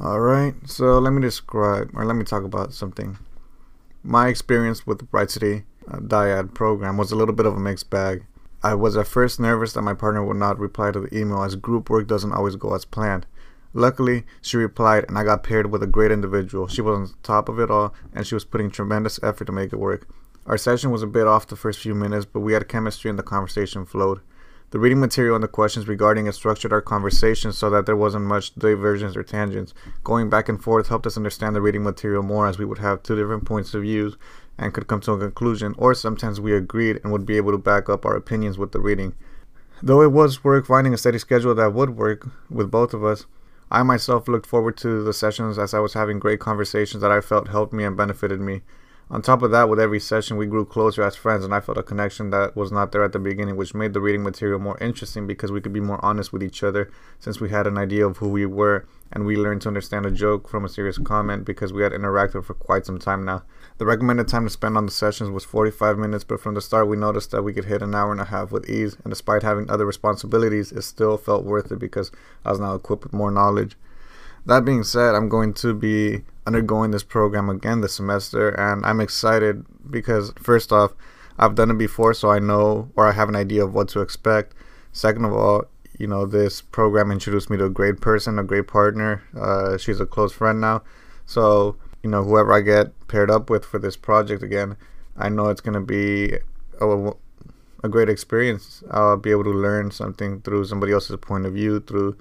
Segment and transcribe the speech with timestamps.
[0.00, 3.18] Alright, so let me describe, or let me talk about something.
[4.04, 7.60] My experience with the Bright City uh, Dyad program was a little bit of a
[7.60, 8.24] mixed bag.
[8.62, 11.56] I was at first nervous that my partner would not reply to the email as
[11.56, 13.26] group work doesn't always go as planned.
[13.74, 16.68] Luckily, she replied and I got paired with a great individual.
[16.68, 19.72] She was on top of it all and she was putting tremendous effort to make
[19.72, 20.08] it work.
[20.46, 23.18] Our session was a bit off the first few minutes, but we had chemistry and
[23.18, 24.20] the conversation flowed.
[24.70, 28.26] The reading material and the questions regarding it structured our conversation so that there wasn't
[28.26, 29.72] much diversions or tangents.
[30.04, 33.02] Going back and forth helped us understand the reading material more as we would have
[33.02, 34.18] two different points of views
[34.58, 37.56] and could come to a conclusion, or sometimes we agreed and would be able to
[37.58, 39.14] back up our opinions with the reading.
[39.82, 43.24] Though it was work finding a steady schedule that would work with both of us,
[43.70, 47.22] I myself looked forward to the sessions as I was having great conversations that I
[47.22, 48.60] felt helped me and benefited me.
[49.10, 51.78] On top of that, with every session, we grew closer as friends, and I felt
[51.78, 54.76] a connection that was not there at the beginning, which made the reading material more
[54.82, 58.06] interesting because we could be more honest with each other since we had an idea
[58.06, 61.46] of who we were, and we learned to understand a joke from a serious comment
[61.46, 63.44] because we had interacted for quite some time now.
[63.78, 66.86] The recommended time to spend on the sessions was 45 minutes, but from the start,
[66.86, 69.42] we noticed that we could hit an hour and a half with ease, and despite
[69.42, 72.12] having other responsibilities, it still felt worth it because
[72.44, 73.74] I was now equipped with more knowledge.
[74.46, 79.00] That being said, I'm going to be undergoing this program again this semester, and I'm
[79.00, 80.94] excited because, first off,
[81.38, 84.00] I've done it before, so I know or I have an idea of what to
[84.00, 84.54] expect.
[84.92, 85.66] Second of all,
[85.98, 89.22] you know, this program introduced me to a great person, a great partner.
[89.38, 90.82] Uh, she's a close friend now.
[91.26, 94.76] So, you know, whoever I get paired up with for this project again,
[95.16, 96.38] I know it's going to be
[96.80, 97.12] a,
[97.82, 98.82] a great experience.
[98.90, 102.16] I'll be able to learn something through somebody else's point of view, through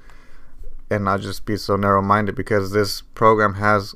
[0.90, 3.94] and not just be so narrow minded because this program has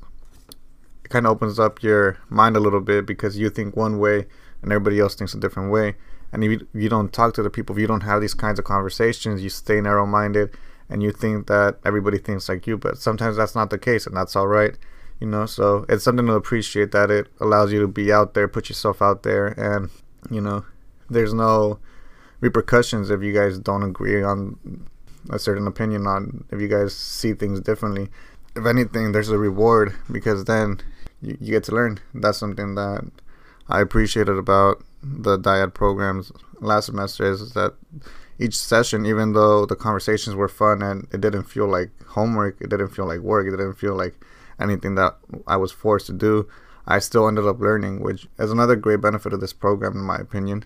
[1.09, 4.25] kind of opens up your mind a little bit because you think one way
[4.61, 5.95] and everybody else thinks a different way.
[6.31, 8.59] And if you, you don't talk to the people, if you don't have these kinds
[8.59, 10.55] of conversations, you stay narrow minded
[10.89, 12.77] and you think that everybody thinks like you.
[12.77, 14.77] But sometimes that's not the case, and that's all right.
[15.19, 18.47] You know, so it's something to appreciate that it allows you to be out there,
[18.47, 19.89] put yourself out there, and,
[20.29, 20.65] you know,
[21.09, 21.79] there's no
[22.39, 24.87] repercussions if you guys don't agree on
[25.29, 28.09] a certain opinion on if you guys see things differently.
[28.55, 30.81] If anything, there's a reward because then
[31.21, 31.99] you, you get to learn.
[32.13, 33.05] That's something that
[33.69, 37.73] I appreciated about the dyad programs last semester is that
[38.39, 42.69] each session, even though the conversations were fun and it didn't feel like homework, it
[42.69, 44.15] didn't feel like work, it didn't feel like
[44.59, 45.17] anything that
[45.47, 46.47] I was forced to do,
[46.85, 50.17] I still ended up learning, which is another great benefit of this program, in my
[50.17, 50.65] opinion.